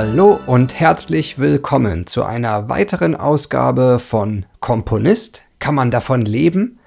[0.00, 5.42] Hallo und herzlich willkommen zu einer weiteren Ausgabe von Komponist.
[5.58, 6.78] Kann man davon leben?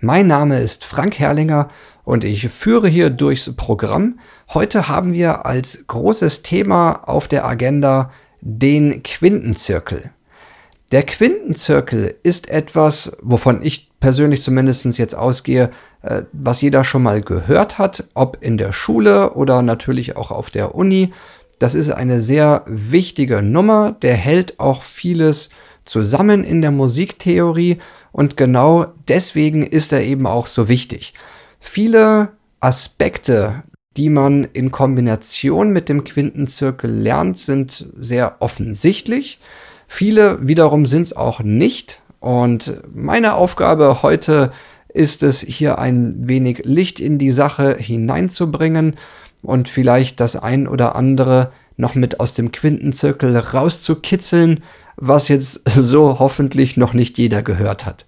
[0.00, 1.68] Mein Name ist Frank Herrlinger
[2.04, 4.18] und ich führe hier durchs Programm.
[4.54, 8.10] Heute haben wir als großes Thema auf der Agenda
[8.40, 10.12] den Quintenzirkel.
[10.90, 17.20] Der Quintenzirkel ist etwas, wovon ich persönlich zumindest jetzt ausgehe, äh, was jeder schon mal
[17.20, 21.12] gehört hat, ob in der Schule oder natürlich auch auf der Uni.
[21.64, 25.48] Das ist eine sehr wichtige Nummer, der hält auch vieles
[25.86, 27.78] zusammen in der Musiktheorie
[28.12, 31.14] und genau deswegen ist er eben auch so wichtig.
[31.60, 33.62] Viele Aspekte,
[33.96, 39.38] die man in Kombination mit dem Quintenzirkel lernt, sind sehr offensichtlich.
[39.88, 42.02] Viele wiederum sind es auch nicht.
[42.20, 44.52] Und meine Aufgabe heute
[44.88, 48.96] ist es, hier ein wenig Licht in die Sache hineinzubringen
[49.44, 54.62] und vielleicht das ein oder andere noch mit aus dem Quintenzirkel rauszukitzeln,
[54.96, 58.06] was jetzt so hoffentlich noch nicht jeder gehört hat.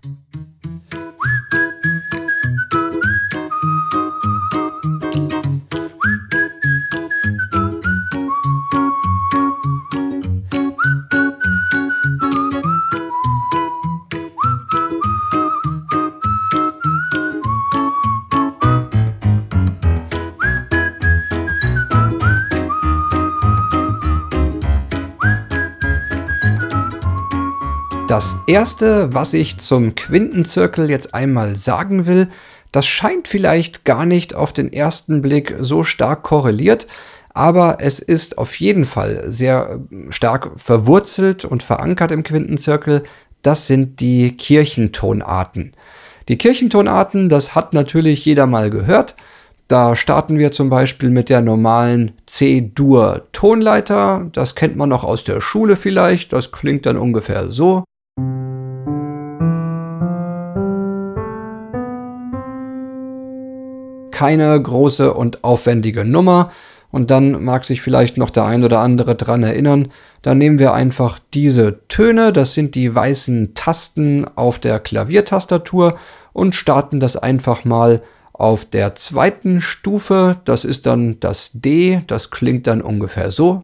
[28.16, 32.28] Das erste, was ich zum Quintenzirkel jetzt einmal sagen will,
[32.72, 36.86] das scheint vielleicht gar nicht auf den ersten Blick so stark korreliert,
[37.34, 43.02] aber es ist auf jeden Fall sehr stark verwurzelt und verankert im Quintenzirkel.
[43.42, 45.74] Das sind die Kirchentonarten.
[46.30, 49.14] Die Kirchentonarten, das hat natürlich jeder mal gehört.
[49.68, 54.30] Da starten wir zum Beispiel mit der normalen C-Dur-Tonleiter.
[54.32, 56.32] Das kennt man noch aus der Schule vielleicht.
[56.32, 57.84] Das klingt dann ungefähr so.
[64.16, 66.50] Keine große und aufwendige Nummer.
[66.90, 69.88] Und dann mag sich vielleicht noch der ein oder andere dran erinnern.
[70.22, 75.98] Dann nehmen wir einfach diese Töne, das sind die weißen Tasten auf der Klaviertastatur
[76.32, 78.00] und starten das einfach mal
[78.32, 80.36] auf der zweiten Stufe.
[80.46, 83.60] Das ist dann das D, das klingt dann ungefähr so.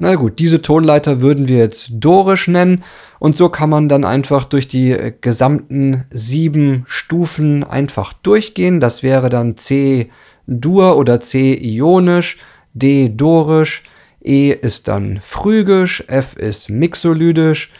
[0.00, 2.82] Na gut, diese Tonleiter würden wir jetzt dorisch nennen
[3.20, 8.80] und so kann man dann einfach durch die äh, gesamten sieben Stufen einfach durchgehen.
[8.80, 10.10] Das wäre dann C
[10.48, 12.38] Dur oder C Ionisch,
[12.74, 13.84] D Dorisch,
[14.20, 17.70] E ist dann Phrygisch, F ist Mixolydisch,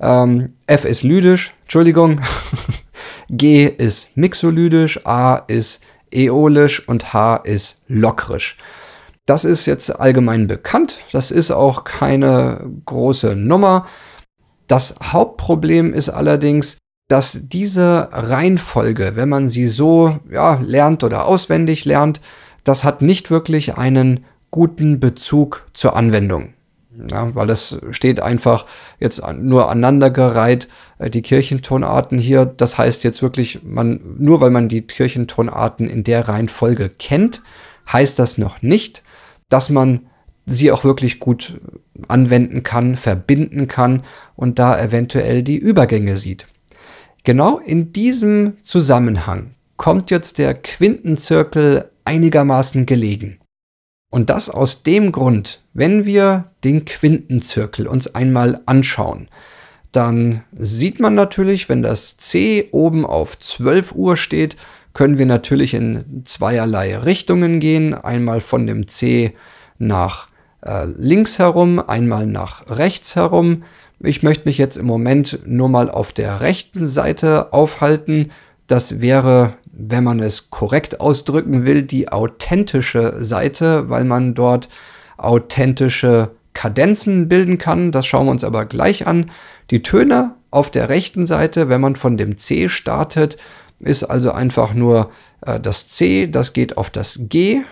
[0.00, 2.20] ähm, F ist Lydisch, Entschuldigung,
[3.30, 5.82] G ist Mixolydisch, A ist
[6.14, 8.56] Äolisch und H ist Lokrisch.
[9.28, 11.00] Das ist jetzt allgemein bekannt.
[11.12, 13.84] Das ist auch keine große Nummer.
[14.68, 16.78] Das Hauptproblem ist allerdings,
[17.08, 22.22] dass diese Reihenfolge, wenn man sie so ja, lernt oder auswendig lernt,
[22.64, 26.54] das hat nicht wirklich einen guten Bezug zur Anwendung.
[27.10, 28.64] Ja, weil es steht einfach
[28.98, 30.68] jetzt nur aneinandergereiht,
[30.98, 32.46] äh, die Kirchentonarten hier.
[32.46, 37.42] Das heißt jetzt wirklich, man, nur weil man die Kirchentonarten in der Reihenfolge kennt,
[37.92, 39.02] heißt das noch nicht,
[39.48, 40.06] dass man
[40.46, 41.60] sie auch wirklich gut
[42.08, 44.02] anwenden kann, verbinden kann
[44.34, 46.46] und da eventuell die Übergänge sieht.
[47.24, 53.38] Genau in diesem Zusammenhang kommt jetzt der Quintenzirkel einigermaßen gelegen.
[54.10, 59.28] Und das aus dem Grund, wenn wir den Quintenzirkel uns einmal anschauen,
[59.92, 64.56] dann sieht man natürlich, wenn das C oben auf 12 Uhr steht,
[64.92, 67.94] können wir natürlich in zweierlei Richtungen gehen.
[67.94, 69.34] Einmal von dem C
[69.78, 70.28] nach
[70.64, 73.62] äh, links herum, einmal nach rechts herum.
[74.00, 78.30] Ich möchte mich jetzt im Moment nur mal auf der rechten Seite aufhalten.
[78.66, 84.68] Das wäre, wenn man es korrekt ausdrücken will, die authentische Seite, weil man dort
[85.16, 87.92] authentische Kadenzen bilden kann.
[87.92, 89.30] Das schauen wir uns aber gleich an.
[89.70, 93.36] Die Töne auf der rechten Seite, wenn man von dem C startet,
[93.80, 95.10] ist also einfach nur
[95.46, 97.62] äh, das C, das geht auf das G.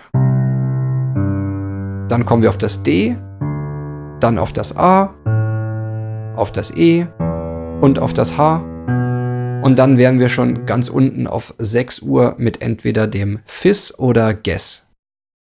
[2.07, 3.17] Dann kommen wir auf das D,
[4.19, 5.13] dann auf das A,
[6.35, 7.07] auf das E
[7.81, 8.57] und auf das H.
[9.63, 14.33] Und dann wären wir schon ganz unten auf 6 Uhr mit entweder dem Fis oder
[14.33, 14.87] Guess.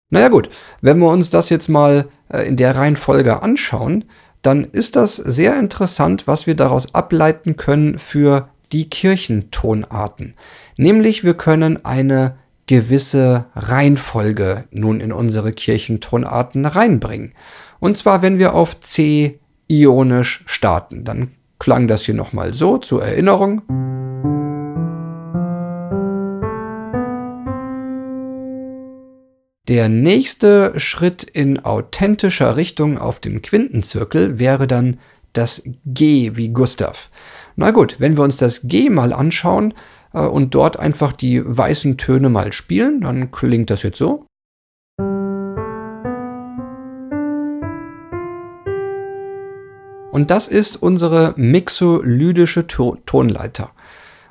[0.10, 0.50] Naja gut,
[0.82, 4.06] wenn wir uns das jetzt mal äh, in der Reihenfolge anschauen,
[4.42, 10.36] dann ist das sehr interessant, was wir daraus ableiten können für die Kirchentonarten.
[10.78, 12.38] Nämlich wir können eine
[12.68, 17.34] gewisse Reihenfolge nun in unsere Kirchentonarten reinbringen.
[17.80, 23.04] Und zwar, wenn wir auf C ionisch starten, dann klang das hier nochmal so zur
[23.04, 23.62] Erinnerung.
[29.68, 35.00] Der nächste Schritt in authentischer Richtung auf dem Quintenzirkel wäre dann
[35.34, 37.12] das G wie Gustav.
[37.62, 39.74] Na gut, wenn wir uns das G mal anschauen
[40.14, 44.26] äh, und dort einfach die weißen Töne mal spielen, dann klingt das jetzt so.
[50.14, 53.72] Und das ist unsere mixolydische to Tonleiter.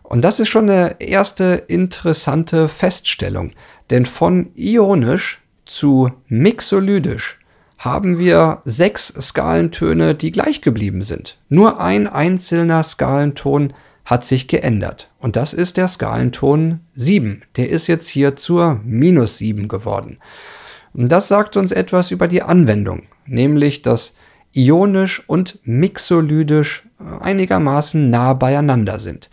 [0.02, 3.52] Und das ist schon eine erste interessante Feststellung,
[3.90, 7.40] denn von ionisch zu mixolydisch
[7.78, 11.38] haben wir sechs Skalentöne, die gleich geblieben sind.
[11.48, 13.72] Nur ein einzelner Skalenton
[14.04, 15.10] hat sich geändert.
[15.20, 17.42] Und das ist der Skalenton 7.
[17.56, 20.19] Der ist jetzt hier zur minus 7 geworden.
[20.92, 24.14] Und das sagt uns etwas über die Anwendung, nämlich dass
[24.52, 26.88] ionisch und mixolydisch
[27.20, 29.30] einigermaßen nah beieinander sind.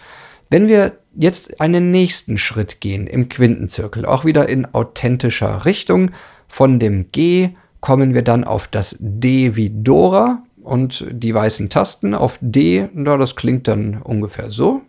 [0.49, 6.11] Wenn wir jetzt einen nächsten Schritt gehen im Quintenzirkel, auch wieder in authentischer Richtung,
[6.47, 7.51] von dem G
[7.85, 13.15] kommen wir dann auf das D wie Dora und die weißen Tasten auf D, na,
[13.15, 14.81] das klingt dann ungefähr so.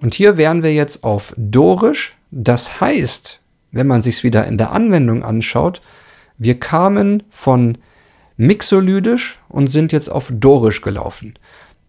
[0.00, 2.16] Und hier wären wir jetzt auf Dorisch.
[2.30, 3.40] Das heißt,
[3.72, 5.82] wenn man sich wieder in der Anwendung anschaut,
[6.38, 7.76] wir kamen von
[8.38, 11.34] Mixolydisch und sind jetzt auf Dorisch gelaufen.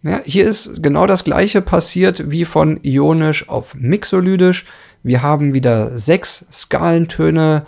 [0.02, 4.66] Ja, hier ist genau das gleiche passiert wie von Ionisch auf Mixolydisch.
[5.06, 7.64] Wir haben wieder sechs Skalentöne,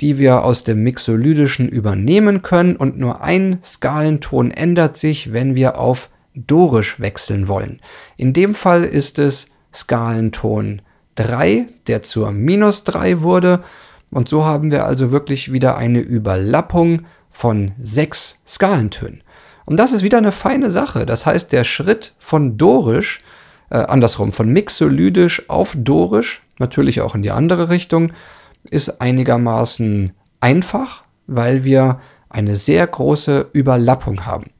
[0.00, 5.76] die wir aus dem Mixolydischen übernehmen können und nur ein Skalenton ändert sich, wenn wir
[5.76, 7.82] auf Dorisch wechseln wollen.
[8.16, 10.80] In dem Fall ist es Skalenton
[11.16, 13.62] 3, der zur minus 3 wurde.
[14.10, 19.22] Und so haben wir also wirklich wieder eine Überlappung von sechs Skalentönen.
[19.66, 21.04] Und das ist wieder eine feine Sache.
[21.04, 23.20] Das heißt, der Schritt von Dorisch,
[23.68, 28.12] äh, andersrum, von Mixolydisch auf Dorisch, natürlich auch in die andere Richtung,
[28.70, 34.50] ist einigermaßen einfach, weil wir eine sehr große Überlappung haben.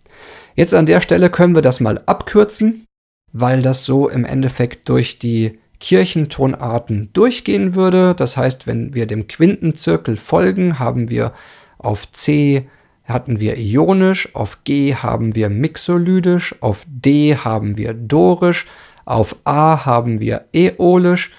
[0.54, 2.86] Jetzt an der Stelle können wir das mal abkürzen,
[3.32, 8.14] weil das so im Endeffekt durch die Kirchentonarten durchgehen würde.
[8.14, 11.32] Das heißt, wenn wir dem Quintenzirkel folgen, haben wir
[11.78, 12.68] auf C
[13.04, 18.66] hatten wir ionisch, auf G haben wir mixolydisch, auf D haben wir dorisch,
[19.06, 21.32] auf A haben wir äolisch,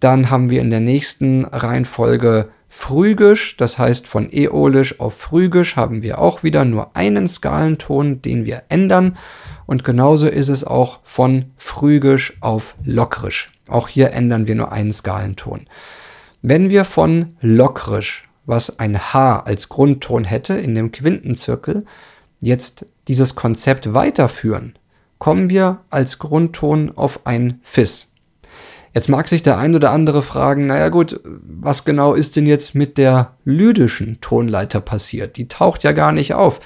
[0.00, 6.02] dann haben wir in der nächsten Reihenfolge phrygisch, das heißt von äolisch auf phrygisch haben
[6.02, 9.16] wir auch wieder nur einen Skalenton, den wir ändern
[9.66, 13.52] und genauso ist es auch von phrygisch auf lockrisch.
[13.68, 15.66] Auch hier ändern wir nur einen Skalenton.
[16.42, 21.84] Wenn wir von lockrisch was ein H als Grundton hätte in dem Quintenzirkel,
[22.40, 24.78] jetzt dieses Konzept weiterführen,
[25.18, 28.12] kommen wir als Grundton auf ein Fis.
[28.96, 32.74] Jetzt mag sich der ein oder andere fragen, naja gut, was genau ist denn jetzt
[32.74, 35.36] mit der lydischen Tonleiter passiert?
[35.36, 36.60] Die taucht ja gar nicht auf.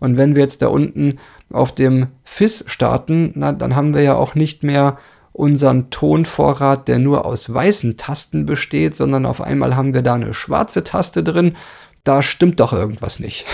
[0.00, 4.16] Und wenn wir jetzt da unten auf dem Fis starten, na, dann haben wir ja
[4.16, 4.98] auch nicht mehr
[5.32, 10.34] unseren Tonvorrat, der nur aus weißen Tasten besteht, sondern auf einmal haben wir da eine
[10.34, 11.54] schwarze Taste drin.
[12.02, 13.46] Da stimmt doch irgendwas nicht.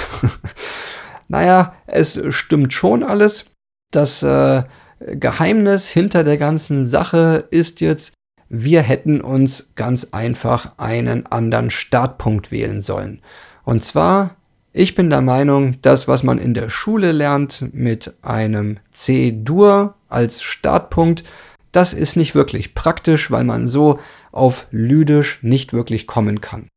[1.29, 3.45] naja, es stimmt schon alles.
[3.91, 4.63] Das äh,
[5.01, 8.15] Geheimnis hinter der ganzen Sache ist jetzt,
[8.55, 13.23] wir hätten uns ganz einfach einen anderen Startpunkt wählen sollen.
[13.65, 14.37] Und zwar,
[14.75, 20.43] ich bin der Meinung, das, was man in der Schule lernt mit einem C-Dur als
[20.43, 21.25] Startpunkt,
[21.73, 23.99] das ist nicht wirklich praktisch, weil man so
[24.33, 26.69] auf Lydisch nicht wirklich kommen kann.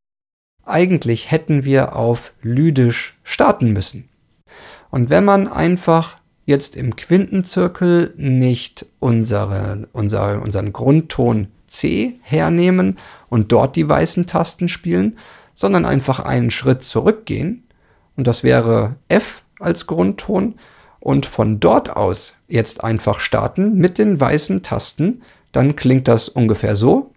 [0.64, 4.08] Eigentlich hätten wir auf Lydisch starten müssen.
[4.92, 12.98] Und wenn man einfach jetzt im Quintenzirkel nicht unsere, unsere, unseren Grundton C hernehmen
[13.30, 15.18] und dort die weißen Tasten spielen,
[15.54, 17.64] sondern einfach einen Schritt zurückgehen,
[18.18, 20.56] und das wäre F als Grundton,
[21.00, 26.76] und von dort aus jetzt einfach starten mit den weißen Tasten, dann klingt das ungefähr
[26.76, 27.12] so.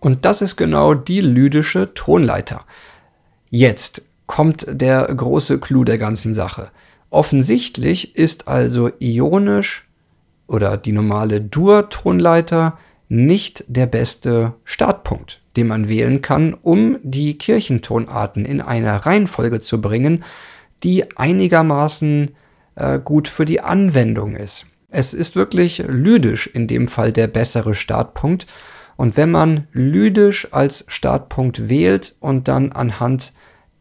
[0.00, 2.64] Und das ist genau die lydische Tonleiter.
[3.50, 6.70] Jetzt kommt der große Clou der ganzen Sache.
[7.14, 9.88] Offensichtlich ist also ionisch
[10.46, 12.78] oder die normale Dur-Tonleiter
[13.08, 19.80] nicht der beste Startpunkt den man wählen kann, um die Kirchentonarten in eine Reihenfolge zu
[19.80, 20.24] bringen,
[20.82, 22.32] die einigermaßen
[22.74, 24.66] äh, gut für die Anwendung ist.
[24.88, 28.46] Es ist wirklich lydisch in dem Fall der bessere Startpunkt.
[28.96, 33.32] Und wenn man lydisch als Startpunkt wählt und dann anhand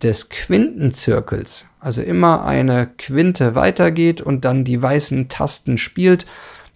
[0.03, 6.25] des Quintenzirkels, also immer eine Quinte weitergeht und dann die weißen Tasten spielt,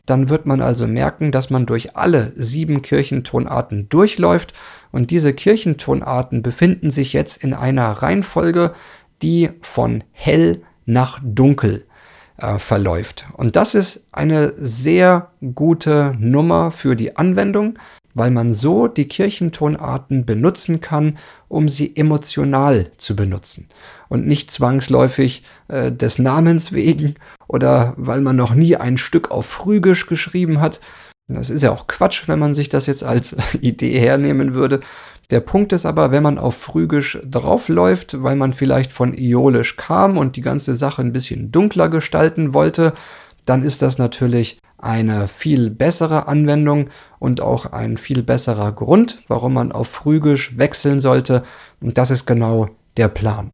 [0.07, 4.53] dann wird man also merken, dass man durch alle sieben Kirchentonarten durchläuft.
[4.91, 8.74] Und diese Kirchentonarten befinden sich jetzt in einer Reihenfolge,
[9.22, 11.84] die von hell nach dunkel
[12.38, 13.25] äh, verläuft.
[13.34, 17.77] Und das ist eine sehr gute Nummer für die Anwendung,
[18.17, 23.69] weil man so die Kirchentonarten benutzen kann, um sie emotional zu benutzen
[24.09, 27.15] und nicht zwangsläufig äh, des Namens wegen
[27.47, 30.79] oder weil man noch nie ein Stück auf Phrygisch geschrieben hat.
[31.29, 34.79] Das ist ja auch Quatsch, wenn man sich das jetzt als Idee hernehmen würde.
[35.29, 40.17] Der Punkt ist aber, wenn man auf Phrygisch draufläuft, weil man vielleicht von Iolisch kam
[40.17, 42.93] und die ganze Sache ein bisschen dunkler gestalten wollte,
[43.50, 46.89] dann ist das natürlich eine viel bessere Anwendung
[47.20, 51.44] und auch ein viel besserer Grund, warum man auf Phrygisch wechseln sollte.
[51.82, 53.51] Und das ist genau der Plan.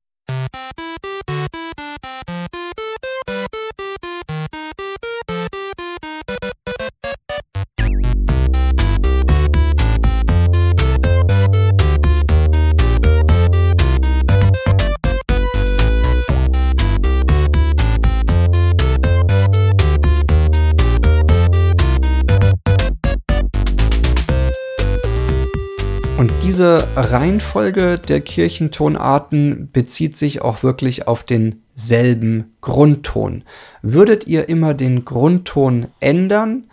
[26.96, 33.44] Reihenfolge der Kirchentonarten bezieht sich auch wirklich auf denselben Grundton.
[33.82, 36.66] Würdet ihr immer den Grundton ändern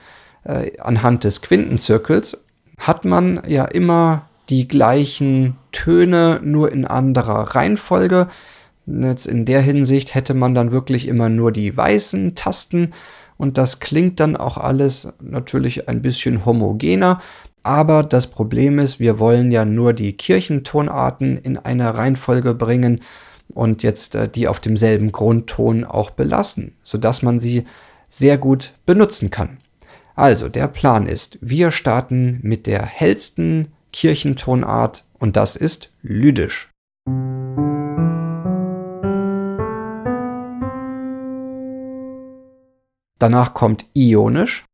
[0.44, 2.44] äh, anhand des Quintenzirkels,
[2.78, 8.28] hat man ja immer die gleichen Töne, nur in anderer Reihenfolge.
[8.86, 12.92] Jetzt in der Hinsicht hätte man dann wirklich immer nur die weißen Tasten
[13.40, 17.20] und das klingt dann auch alles natürlich ein bisschen homogener.
[17.62, 23.00] Aber das Problem ist, wir wollen ja nur die Kirchentonarten in eine Reihenfolge bringen
[23.48, 27.64] und jetzt äh, die auf demselben Grundton auch belassen, sodass man sie
[28.08, 29.58] sehr gut benutzen kann.
[30.14, 36.68] Also der Plan ist, wir starten mit der hellsten Kirchentonart und das ist Lydisch.
[43.18, 44.64] Danach kommt Ionisch.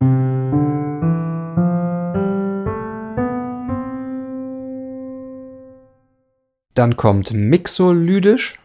[6.77, 8.59] Dann kommt Mixolydisch.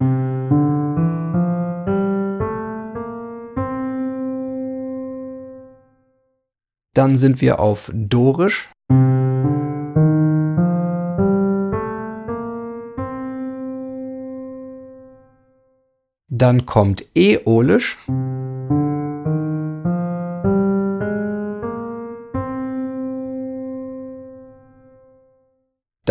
[6.93, 8.69] Dann sind wir auf Dorisch.
[16.27, 17.97] Dann kommt Äolisch.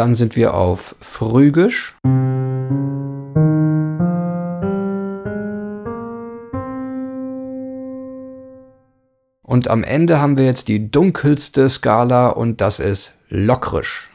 [0.00, 1.94] Dann sind wir auf Phrygisch.
[9.42, 14.08] Und am Ende haben wir jetzt die dunkelste Skala und das ist Lockrisch.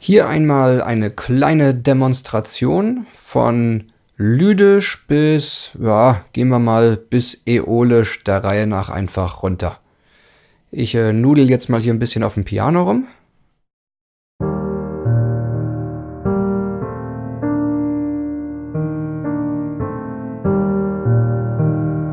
[0.00, 8.42] Hier einmal eine kleine Demonstration von Lydisch bis, ja, gehen wir mal bis Äolisch der
[8.42, 9.78] Reihe nach einfach runter.
[10.70, 13.06] Ich äh, nudel jetzt mal hier ein bisschen auf dem Piano rum.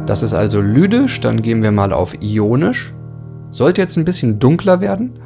[0.05, 2.93] Das ist also Lydisch, dann gehen wir mal auf Ionisch.
[3.49, 5.19] Sollte jetzt ein bisschen dunkler werden.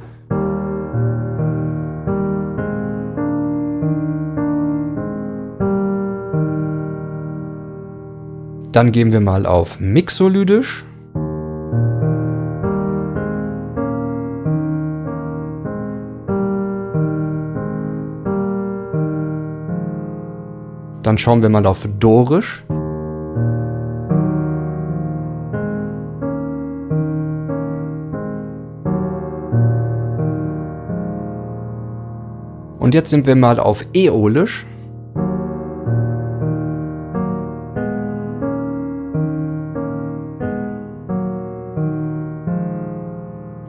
[8.72, 10.86] Dann gehen wir mal auf Mixolydisch.
[21.04, 22.66] Dann schauen wir mal auf Dorisch.
[32.80, 34.66] Und jetzt sind wir mal auf Äolisch.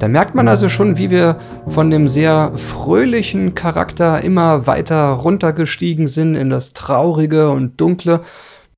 [0.09, 6.35] Merkt man also schon, wie wir von dem sehr fröhlichen Charakter immer weiter runtergestiegen sind
[6.35, 8.23] in das Traurige und Dunkle.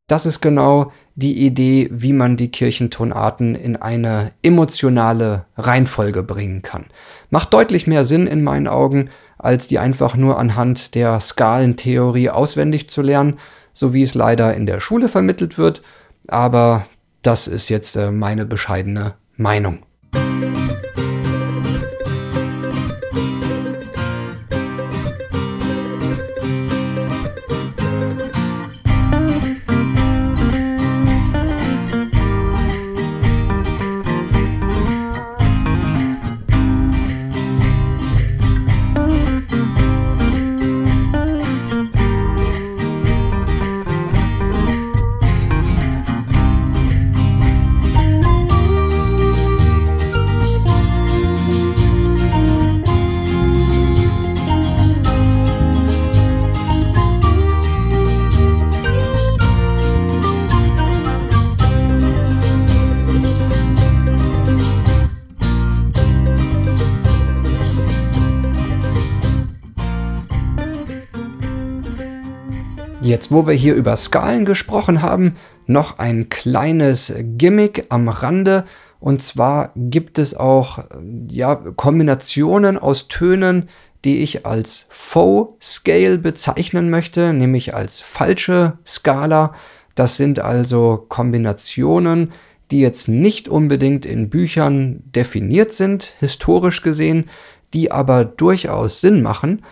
[0.06, 6.86] das ist genau die Idee, wie man die Kirchentonarten in eine emotionale Reihenfolge bringen kann.
[7.30, 12.88] Macht deutlich mehr Sinn in meinen Augen, als die einfach nur anhand der Skalentheorie auswendig
[12.88, 13.38] zu lernen,
[13.72, 15.82] so wie es leider in der Schule vermittelt wird.
[16.26, 16.84] Aber
[17.22, 19.84] das ist jetzt äh, meine bescheidene Meinung.
[73.30, 78.64] Wo wir hier über Skalen gesprochen haben, noch ein kleines Gimmick am Rande.
[78.98, 80.80] Und zwar gibt es auch
[81.28, 83.68] ja, Kombinationen aus Tönen,
[84.04, 89.54] die ich als Faux Scale bezeichnen möchte, nämlich als falsche Skala.
[89.94, 92.32] Das sind also Kombinationen,
[92.72, 97.26] die jetzt nicht unbedingt in Büchern definiert sind, historisch gesehen,
[97.74, 99.62] die aber durchaus Sinn machen.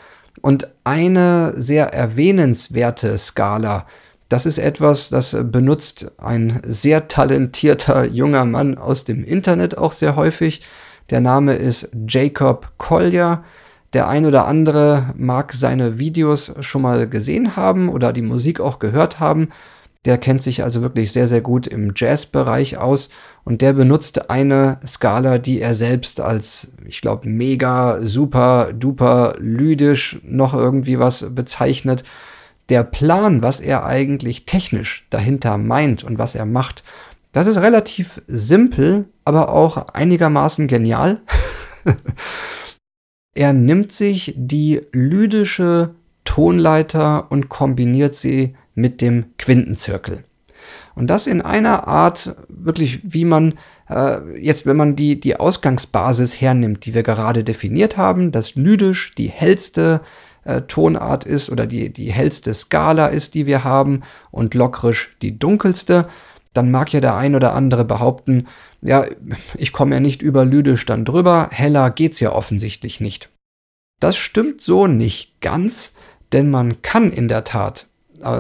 [0.49, 3.85] Und eine sehr erwähnenswerte Skala,
[4.31, 10.17] das ist etwas, das benutzt ein sehr talentierter junger Mann aus dem Internet auch sehr
[10.17, 10.63] häufig.
[11.11, 13.45] Der Name ist Jacob Collier.
[13.93, 18.79] Der ein oder andere mag seine Videos schon mal gesehen haben oder die Musik auch
[18.79, 19.51] gehört haben.
[20.05, 23.09] Der kennt sich also wirklich sehr, sehr gut im Jazz-Bereich aus
[23.45, 30.21] und der benutzt eine Skala, die er selbst als, ich glaube, mega, super, duper, lydisch
[30.23, 32.05] noch irgendwie was bezeichnet.
[32.69, 36.85] Der Plan, was er eigentlich technisch dahinter meint und was er macht,
[37.33, 41.21] das ist relativ simpel, aber auch einigermaßen genial.
[43.35, 50.25] er nimmt sich die lydische Tonleiter und kombiniert sie mit dem Quintenzirkel.
[50.95, 53.55] Und das in einer Art, wirklich, wie man
[53.89, 59.15] äh, jetzt, wenn man die, die Ausgangsbasis hernimmt, die wir gerade definiert haben, dass lydisch
[59.17, 60.01] die hellste
[60.45, 65.39] äh, Tonart ist oder die, die hellste Skala ist, die wir haben, und lockrisch die
[65.39, 66.09] dunkelste,
[66.53, 68.47] dann mag ja der ein oder andere behaupten,
[68.81, 69.05] ja,
[69.57, 73.31] ich komme ja nicht über lydisch dann drüber, heller geht's ja offensichtlich nicht.
[74.01, 75.93] Das stimmt so nicht ganz,
[76.33, 77.88] denn man kann in der Tat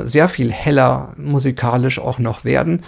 [0.05, 2.83] sehr viel heller musikalisch auch noch werden.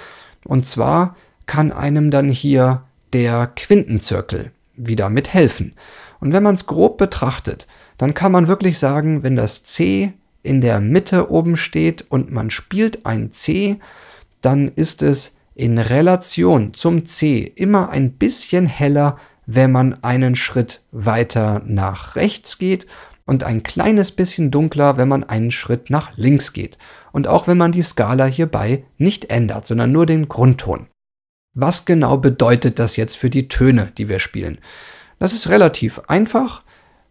[0.44, 5.74] Und zwar kann einem dann hier der Quintenzirkel wieder mithelfen.
[6.20, 7.66] Und wenn man es grob betrachtet,
[7.98, 12.50] dann kann man wirklich sagen, wenn das C in der Mitte oben steht und man
[12.50, 13.79] spielt ein C,
[14.40, 20.81] dann ist es in Relation zum C immer ein bisschen heller, wenn man einen Schritt
[20.92, 22.87] weiter nach rechts geht
[23.27, 26.79] und ein kleines bisschen dunkler, wenn man einen Schritt nach links geht.
[27.13, 30.89] Und auch wenn man die Skala hierbei nicht ändert, sondern nur den Grundton.
[31.55, 34.59] Was genau bedeutet das jetzt für die Töne, die wir spielen?
[35.19, 36.63] Das ist relativ einfach.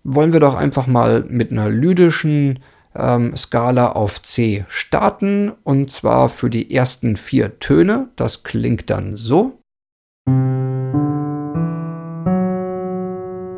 [0.04, 2.60] Wollen wir doch einfach mal mit einer lydischen
[2.96, 5.52] ähm, Skala auf C starten.
[5.64, 8.10] Und zwar für die ersten vier Töne.
[8.16, 9.59] Das klingt dann so.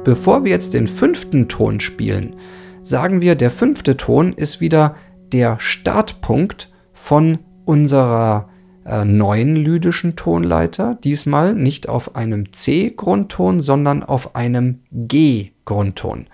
[0.03, 2.35] Bevor wir jetzt den fünften Ton spielen,
[2.81, 4.95] sagen wir, der fünfte Ton ist wieder
[5.31, 8.49] der Startpunkt von unserer
[8.83, 10.97] äh, neuen lydischen Tonleiter.
[11.03, 16.25] Diesmal nicht auf einem C-Grundton, sondern auf einem G-Grundton.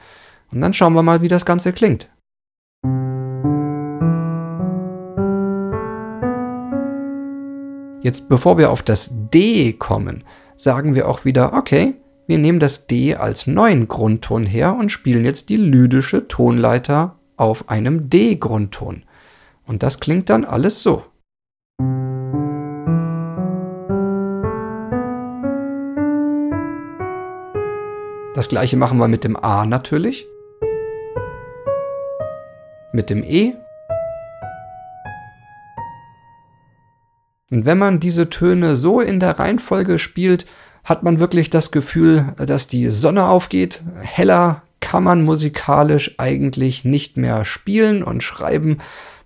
[0.54, 2.10] Und dann schauen wir mal, wie das Ganze klingt.
[8.02, 10.24] Jetzt, bevor wir auf das D kommen,
[10.56, 11.96] sagen wir auch wieder, okay,
[12.28, 17.70] wir nehmen das D als neuen Grundton her und spielen jetzt die lydische Tonleiter auf
[17.70, 19.04] einem D-Grundton.
[19.66, 21.06] Und das klingt dann alles so.
[28.36, 30.28] Das gleiche machen wir mit dem A natürlich.
[32.92, 33.56] Mit dem E.
[37.50, 40.46] Und wenn man diese Töne so in der Reihenfolge spielt,
[40.88, 43.84] hat man wirklich das Gefühl, dass die Sonne aufgeht.
[44.00, 48.78] Heller kann man musikalisch eigentlich nicht mehr spielen und schreiben.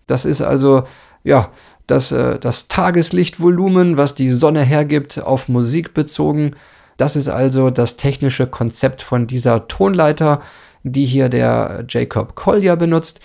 [0.07, 0.85] Das ist also,
[1.23, 1.49] ja,
[1.85, 6.55] das, äh, das Tageslichtvolumen, was die Sonne hergibt, auf Musik bezogen.
[6.97, 10.41] Das ist also das technische Konzept von dieser Tonleiter,
[10.81, 13.19] die hier der Jacob Collier benutzt.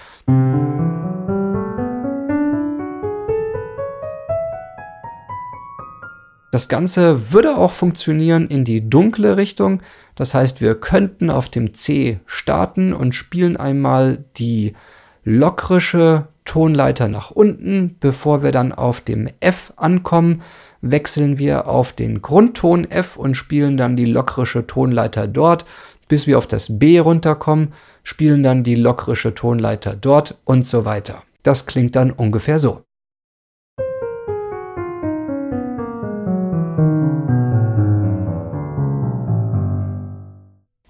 [6.50, 9.82] Das Ganze würde auch funktionieren in die dunkle Richtung.
[10.14, 14.74] Das heißt, wir könnten auf dem C starten und spielen einmal die
[15.24, 17.96] lockrische Tonleiter nach unten.
[18.00, 20.42] Bevor wir dann auf dem F ankommen,
[20.80, 25.66] wechseln wir auf den Grundton F und spielen dann die lockrische Tonleiter dort,
[26.08, 27.72] bis wir auf das B runterkommen,
[28.04, 31.24] spielen dann die lockrische Tonleiter dort und so weiter.
[31.42, 32.85] Das klingt dann ungefähr so.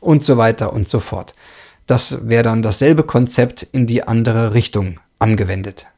[0.06, 1.34] Und so weiter und so fort.
[1.86, 5.88] Das wäre dann dasselbe Konzept in die andere Richtung angewendet.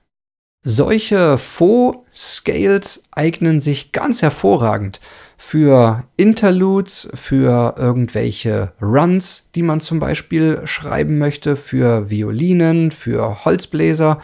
[0.64, 5.00] Solche Faux-Scales eignen sich ganz hervorragend
[5.36, 14.18] für Interludes, für irgendwelche Runs, die man zum Beispiel schreiben möchte, für Violinen, für Holzbläser.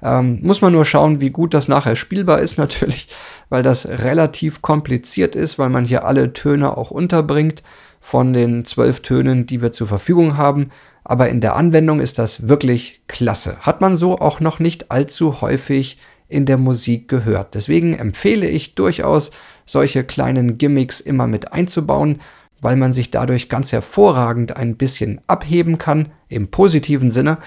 [0.00, 3.08] Ähm, muss man nur schauen, wie gut das nachher spielbar ist, natürlich,
[3.48, 7.62] weil das relativ kompliziert ist, weil man hier alle Töne auch unterbringt
[8.04, 10.70] von den zwölf Tönen, die wir zur Verfügung haben.
[11.04, 13.56] Aber in der Anwendung ist das wirklich klasse.
[13.60, 17.54] Hat man so auch noch nicht allzu häufig in der Musik gehört.
[17.54, 19.30] Deswegen empfehle ich durchaus,
[19.64, 22.20] solche kleinen Gimmicks immer mit einzubauen,
[22.60, 27.38] weil man sich dadurch ganz hervorragend ein bisschen abheben kann, im positiven Sinne.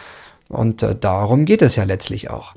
[0.47, 2.53] Und äh, darum geht es ja letztlich auch.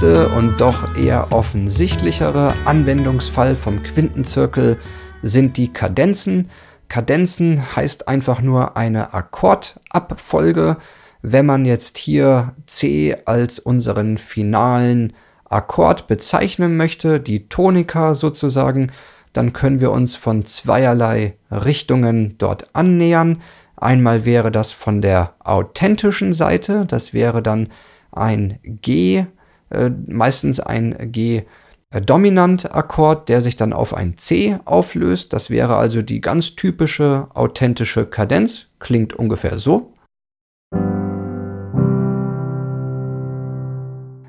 [0.00, 4.78] Nächste und doch eher offensichtlichere Anwendungsfall vom Quintenzirkel
[5.22, 6.50] sind die Kadenzen.
[6.88, 10.76] Kadenzen heißt einfach nur eine Akkordabfolge.
[11.22, 15.14] Wenn man jetzt hier C als unseren finalen
[15.48, 18.92] Akkord bezeichnen möchte, die Tonika sozusagen,
[19.32, 23.40] dann können wir uns von zweierlei Richtungen dort annähern.
[23.76, 27.68] Einmal wäre das von der authentischen Seite, das wäre dann
[28.12, 29.26] ein G
[29.70, 35.32] äh, meistens ein G-Dominant-Akkord, der sich dann auf ein C auflöst.
[35.32, 38.66] Das wäre also die ganz typische authentische Kadenz.
[38.78, 39.92] Klingt ungefähr so.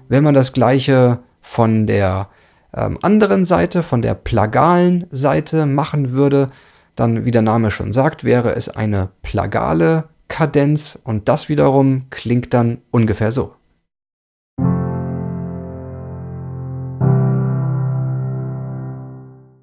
[0.08, 2.30] Wenn man das gleiche von der
[2.76, 6.50] ähm, anderen Seite, von der plagalen Seite machen würde,
[6.96, 12.54] dann, wie der Name schon sagt, wäre es eine plagale Kadenz und das wiederum klingt
[12.54, 13.56] dann ungefähr so.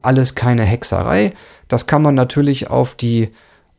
[0.07, 1.33] Alles keine Hexerei.
[1.69, 3.31] Das kann man natürlich auf die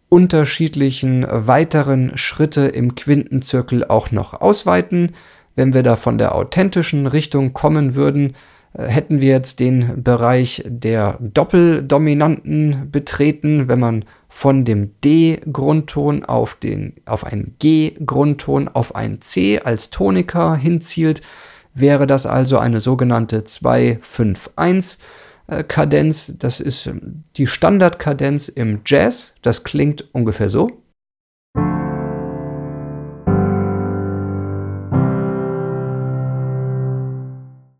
[0.09, 5.13] unterschiedlichen weiteren Schritte im Quintenzirkel auch noch ausweiten.
[5.55, 8.35] Wenn wir da von der authentischen Richtung kommen würden,
[8.73, 13.67] äh, hätten wir jetzt den Bereich der Doppeldominanten betreten.
[13.67, 20.55] Wenn man von dem D-Grundton auf, den, auf einen G-Grundton auf ein C als Tonika
[20.55, 21.21] hinzielt,
[21.73, 24.99] wäre das also eine sogenannte 2-5-1.
[25.47, 26.33] Äh, Kadenz.
[26.37, 29.33] Das ist ähm, die Standardkadenz im Jazz.
[29.41, 30.83] Das klingt ungefähr so.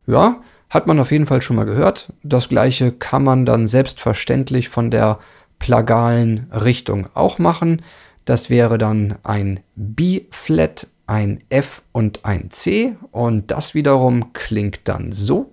[0.09, 2.13] Ja, hat man auf jeden Fall schon mal gehört.
[2.23, 5.19] Das gleiche kann man dann selbstverständlich von der
[5.59, 7.81] plagalen Richtung auch machen.
[8.23, 12.95] Das wäre dann ein B-Flat, ein F und ein C.
[13.11, 15.51] Und das wiederum klingt dann so.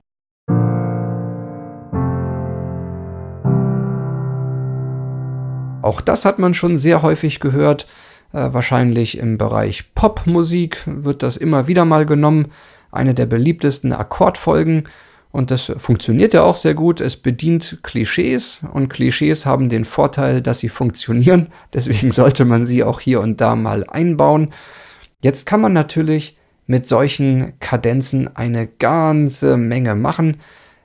[5.84, 7.86] Auch das hat man schon sehr häufig gehört.
[8.32, 12.52] Äh, wahrscheinlich im Bereich Popmusik wird das immer wieder mal genommen.
[12.90, 14.88] Eine der beliebtesten Akkordfolgen.
[15.30, 17.02] Und das funktioniert ja auch sehr gut.
[17.02, 21.48] Es bedient Klischees und Klischees haben den Vorteil, dass sie funktionieren.
[21.74, 24.54] Deswegen sollte man sie auch hier und da mal einbauen.
[25.22, 30.38] Jetzt kann man natürlich mit solchen Kadenzen eine ganze Menge machen.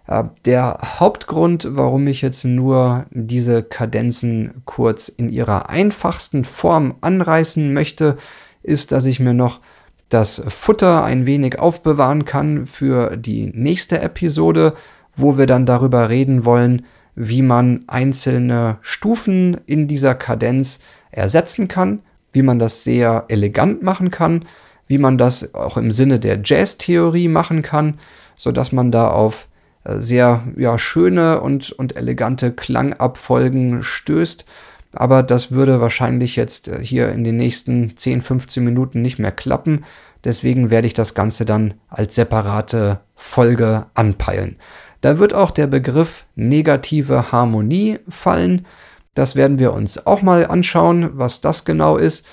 [0.09, 7.71] Äh, der Hauptgrund, warum ich jetzt nur diese Kadenzen kurz in ihrer einfachsten Form anreißen
[7.71, 8.17] möchte,
[8.63, 9.59] ist, dass ich mir noch
[10.09, 14.73] das Futter ein wenig aufbewahren kann für die nächste Episode,
[15.15, 20.79] wo wir dann darüber reden wollen, wie man einzelne Stufen in dieser Kadenz
[21.11, 21.99] ersetzen kann,
[22.33, 24.45] wie man das sehr elegant machen kann,
[24.87, 27.99] wie man das auch im Sinne der Jazz-Theorie machen kann,
[28.35, 29.48] sodass man da auf
[29.85, 34.45] sehr ja, schöne und, und elegante Klangabfolgen stößt.
[34.93, 39.31] Aber das würde wahrscheinlich jetzt äh, hier in den nächsten 10, 15 Minuten nicht mehr
[39.31, 39.85] klappen.
[40.23, 44.57] Deswegen werde ich das Ganze dann als separate Folge anpeilen.
[45.01, 48.65] Da wird auch der Begriff negative Harmonie fallen.
[49.13, 52.25] Das werden wir uns auch mal anschauen, was das genau ist.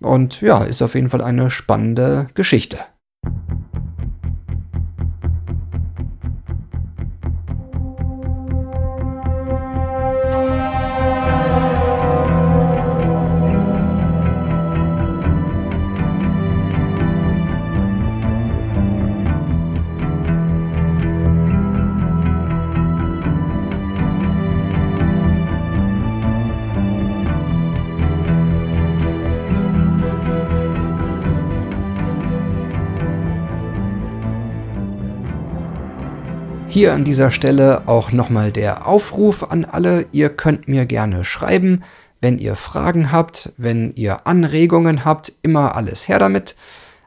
[0.00, 2.78] Und ja, ist auf jeden Fall eine spannende Geschichte.
[36.74, 40.06] Hier an dieser Stelle auch nochmal der Aufruf an alle.
[40.10, 41.84] Ihr könnt mir gerne schreiben,
[42.20, 46.56] wenn ihr Fragen habt, wenn ihr Anregungen habt, immer alles her damit.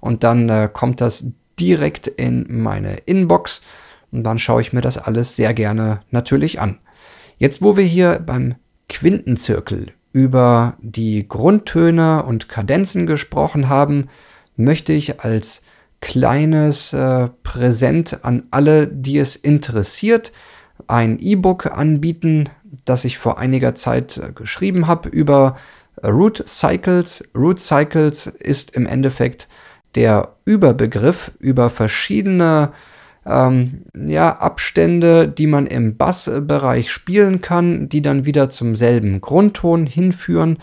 [0.00, 1.26] und dann äh, kommt das
[1.60, 3.62] direkt in meine Inbox
[4.10, 6.80] und dann schaue ich mir das alles sehr gerne natürlich an.
[7.38, 8.56] Jetzt, wo wir hier beim
[8.88, 14.08] Quintenzirkel über die Grundtöne und Kadenzen gesprochen haben,
[14.56, 15.62] möchte ich als
[16.00, 20.32] kleines äh, Präsent an alle, die es interessiert,
[20.86, 22.50] ein E-Book anbieten,
[22.84, 25.56] das ich vor einiger Zeit äh, geschrieben habe über
[26.04, 27.24] Root Cycles.
[27.34, 29.48] Root Cycles ist im Endeffekt
[29.94, 32.72] der Überbegriff über verschiedene
[33.24, 39.86] ähm, ja, Abstände, die man im Bassbereich spielen kann, die dann wieder zum selben Grundton
[39.86, 40.58] hinführen.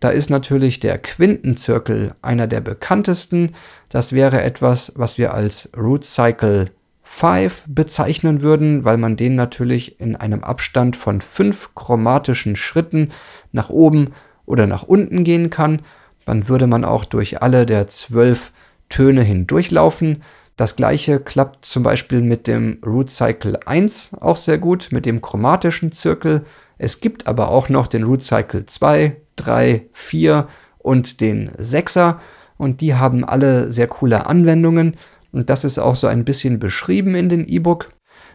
[0.00, 3.52] Da ist natürlich der Quintenzirkel einer der bekanntesten.
[3.88, 6.66] Das wäre etwas, was wir als Root Cycle
[7.04, 13.10] 5 bezeichnen würden, weil man den natürlich in einem Abstand von fünf chromatischen Schritten
[13.52, 14.12] nach oben
[14.46, 15.82] oder nach unten gehen kann.
[16.26, 18.52] Dann würde man auch durch alle der zwölf
[18.88, 20.22] Töne hindurchlaufen.
[20.56, 25.20] Das gleiche klappt zum Beispiel mit dem Root Cycle 1 auch sehr gut, mit dem
[25.20, 26.44] chromatischen Zirkel.
[26.78, 30.46] Es gibt aber auch noch den Root Cycle 2, 3, 4
[30.78, 32.18] und den 6er
[32.56, 34.96] und die haben alle sehr coole Anwendungen
[35.32, 37.92] und das ist auch so ein bisschen beschrieben in dem E-Book.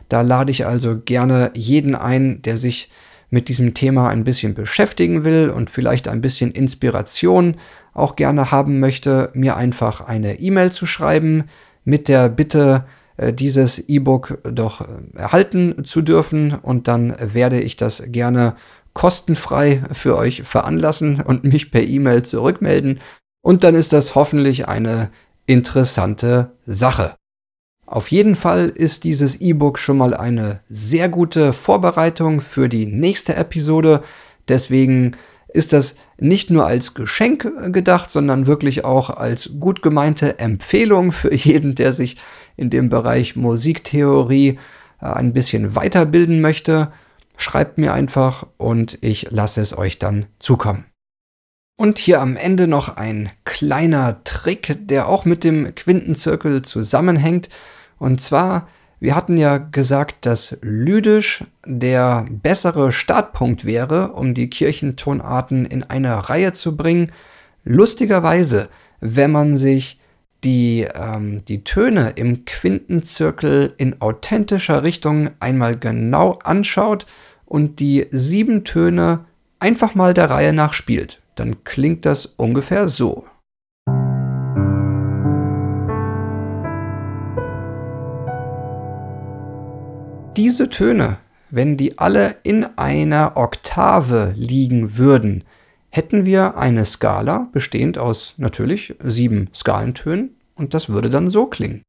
[0.09, 2.89] Da lade ich also gerne jeden ein, der sich
[3.29, 7.55] mit diesem Thema ein bisschen beschäftigen will und vielleicht ein bisschen Inspiration
[7.93, 11.45] auch gerne haben möchte, mir einfach eine E-Mail zu schreiben
[11.89, 12.85] mit der Bitte,
[13.17, 14.85] äh, dieses E-Book doch äh,
[15.17, 18.55] erhalten zu dürfen und dann werde ich das gerne
[18.93, 22.99] kostenfrei für euch veranlassen und mich per E-Mail zurückmelden
[23.41, 25.09] und dann ist das hoffentlich eine
[25.45, 27.15] interessante Sache.
[27.85, 33.35] Auf jeden Fall ist dieses E-Book schon mal eine sehr gute Vorbereitung für die nächste
[33.35, 34.03] Episode.
[34.47, 35.15] Deswegen
[35.53, 41.33] ist das nicht nur als Geschenk gedacht, sondern wirklich auch als gut gemeinte Empfehlung für
[41.33, 42.17] jeden, der sich
[42.55, 44.59] in dem Bereich Musiktheorie
[45.01, 46.91] äh, ein bisschen weiterbilden möchte.
[47.37, 50.85] Schreibt mir einfach und ich lasse es euch dann zukommen.
[51.77, 57.47] Und hier am Ende noch ein kleiner Trick, der auch mit dem Quintenzirkel zusammenhängt.
[57.97, 58.67] Und zwar
[58.99, 66.29] wir hatten ja gesagt, dass Lydisch der bessere Startpunkt wäre, um die Kirchentonarten in eine
[66.29, 67.11] Reihe zu bringen.
[67.63, 69.99] Lustigerweise, wenn man sich
[70.43, 77.05] die, ähm, die Töne im Quintenzirkel in authentischer Richtung einmal genau anschaut
[77.45, 79.25] und die sieben Töne
[79.59, 83.25] einfach mal der Reihe nach spielt, dann klingt das ungefähr so.
[90.39, 91.17] Diese Töne,
[91.49, 95.43] wenn die alle in einer Oktave liegen würden,
[95.89, 101.81] hätten wir eine Skala bestehend aus natürlich sieben Skalentönen und das würde dann so klingen.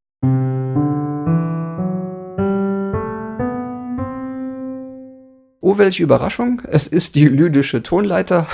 [5.61, 6.61] Oh, welche Überraschung!
[6.69, 8.49] Es ist die lydische Tonleiter,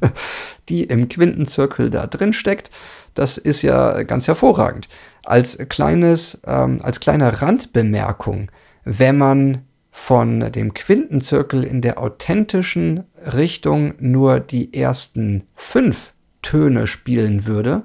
[0.70, 2.70] die im Quintenzirkel da drin steckt.
[3.12, 4.88] Das ist ja ganz hervorragend.
[5.22, 8.48] Als kleines, ähm, als kleine Randbemerkung
[8.84, 17.46] wenn man von dem Quintenzirkel in der authentischen Richtung nur die ersten fünf Töne spielen
[17.46, 17.84] würde,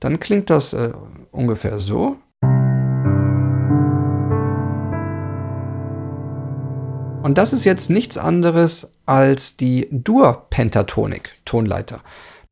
[0.00, 0.92] dann klingt das äh,
[1.32, 2.18] ungefähr so.
[7.22, 12.00] Und das ist jetzt nichts anderes als die Dur-Pentatonik-Tonleiter.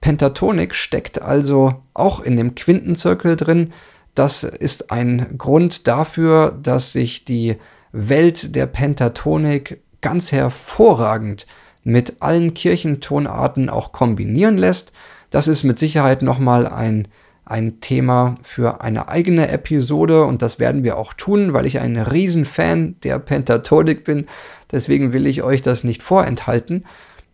[0.01, 3.73] Pentatonik steckt also auch in dem Quintenzirkel drin.
[4.17, 7.55] Das ist ein Grund dafür, dass sich die
[7.95, 11.47] Welt der Pentatonik ganz hervorragend
[11.85, 14.93] mit allen Kirchentonarten auch kombinieren lässt.
[15.31, 17.09] Das ist mit Sicherheit nochmal ein
[17.47, 21.97] ein Thema für eine eigene Episode und das werden wir auch tun, weil ich ein
[21.97, 24.27] Riesenfan der Pentatonik bin.
[24.73, 26.85] Deswegen will ich euch das nicht vorenthalten.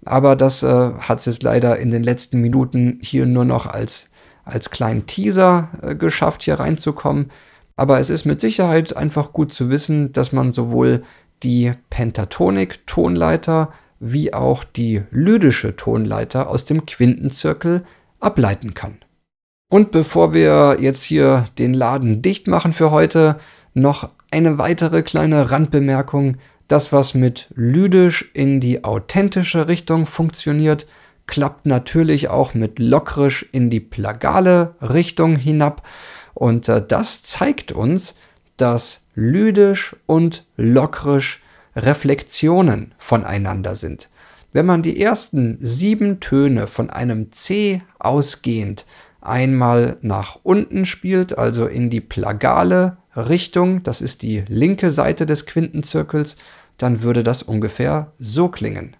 [0.04, 4.08] Aber das äh, hat es jetzt leider in den letzten Minuten hier nur noch als,
[4.44, 7.30] als kleinen Teaser äh, geschafft, hier reinzukommen.
[7.80, 11.02] Aber es ist mit Sicherheit einfach gut zu wissen, dass man sowohl
[11.42, 17.84] die Pentatonik-Tonleiter wie auch die lydische Tonleiter aus dem Quintenzirkel
[18.18, 18.98] ableiten kann.
[19.72, 23.38] Und bevor wir jetzt hier den Laden dicht machen für heute,
[23.72, 26.36] noch eine weitere kleine Randbemerkung.
[26.68, 30.86] Das, was mit lydisch in die authentische Richtung funktioniert,
[31.26, 35.82] klappt natürlich auch mit lockrisch in die plagale Richtung hinab.
[36.40, 38.14] Und äh, das zeigt uns,
[38.56, 41.42] dass lydisch und lockrisch
[41.76, 44.08] Reflexionen voneinander sind.
[44.54, 48.86] Wenn man die ersten sieben Töne von einem C ausgehend
[49.20, 55.44] einmal nach unten spielt, also in die plagale Richtung, das ist die linke Seite des
[55.44, 56.38] Quintenzirkels,
[56.78, 58.96] dann würde das ungefähr so klingen.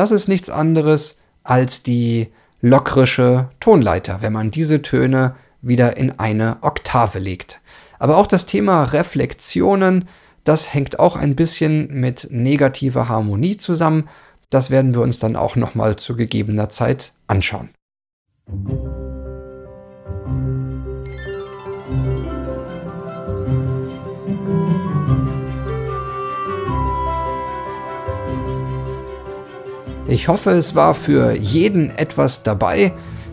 [0.00, 2.28] Das ist nichts anderes als die
[2.62, 7.60] lockrische Tonleiter, wenn man diese Töne wieder in eine Oktave legt.
[7.98, 10.08] Aber auch das Thema Reflexionen,
[10.42, 14.08] das hängt auch ein bisschen mit negativer Harmonie zusammen.
[14.48, 17.68] Das werden wir uns dann auch nochmal zu gegebener Zeit anschauen.
[30.10, 32.92] Ich hoffe, es war für jeden etwas dabei.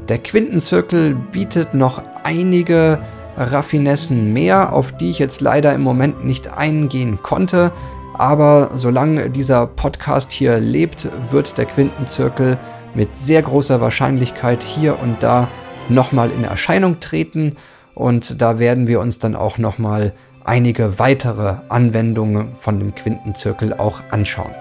[0.10, 3.00] Der Quintenzirkel bietet noch einige
[3.36, 7.72] Raffinessen mehr, auf die ich jetzt leider im Moment nicht eingehen konnte.
[8.14, 12.60] Aber solange dieser Podcast hier lebt, wird der Quintenzirkel
[12.94, 15.48] mit sehr großer Wahrscheinlichkeit hier und da
[15.90, 17.56] nochmal in Erscheinung treten.
[17.96, 20.14] Und da werden wir uns dann auch nochmal
[20.44, 24.54] einige weitere Anwendungen von dem Quintenzirkel auch anschauen.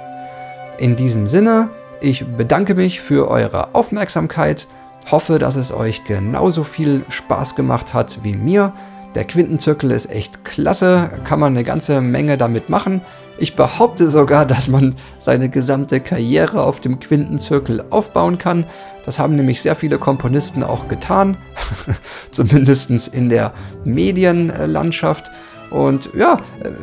[0.79, 1.68] In diesem Sinne,
[2.00, 4.68] ich bedanke mich für eure Aufmerksamkeit
[5.11, 8.72] Hoffe, dass es euch genauso viel Spaß gemacht hat wie mir.
[9.14, 13.02] Der Quintenzirkel ist echt klasse, kann man eine ganze Menge damit machen.
[13.38, 18.66] Ich behaupte sogar, dass man seine gesamte Karriere auf dem Quintenzirkel aufbauen kann.
[19.04, 21.37] Das haben nämlich sehr viele Komponisten auch getan,
[22.32, 23.52] zumindest in der
[23.85, 25.30] Medienlandschaft.
[25.70, 26.38] Und ja,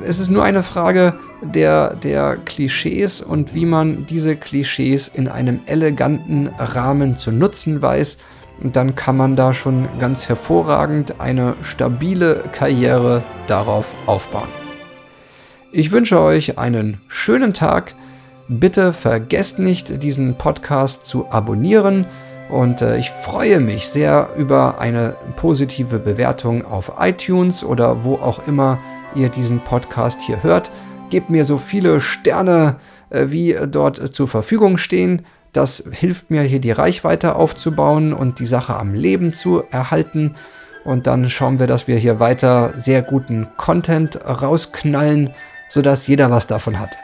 [0.05, 5.61] es ist nur eine Frage der, der Klischees und wie man diese Klischees in einem
[5.65, 8.17] eleganten Rahmen zu nutzen weiß.
[8.61, 14.47] Dann kann man da schon ganz hervorragend eine stabile Karriere darauf aufbauen.
[15.71, 17.95] Ich wünsche euch einen schönen Tag.
[18.47, 22.05] Bitte vergesst nicht, diesen Podcast zu abonnieren
[22.53, 28.47] und äh, ich freue mich sehr über eine positive Bewertung auf iTunes oder wo auch
[28.47, 28.77] immer
[29.15, 30.69] ihr diesen Podcast hier hört.
[31.09, 32.75] Gebt mir so viele Sterne,
[33.09, 35.23] äh, wie dort zur Verfügung stehen.
[35.51, 40.35] Das hilft mir hier die Reichweite aufzubauen und die Sache am Leben zu erhalten.
[40.85, 45.31] Und dann schauen wir, dass wir hier weiter sehr guten Content rausknallen,
[45.69, 46.97] sodass jeder was davon hat.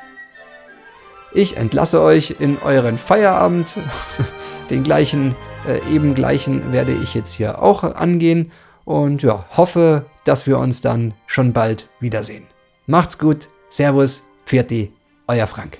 [1.34, 3.78] Ich entlasse euch in euren Feierabend.
[4.70, 5.36] Den gleichen,
[5.68, 8.52] äh, eben gleichen werde ich jetzt hier auch angehen
[8.86, 12.46] und ja, hoffe, dass wir uns dann schon bald wiedersehen.
[12.86, 14.92] Macht's gut, Servus, Pfirti,
[15.28, 15.80] euer Frank.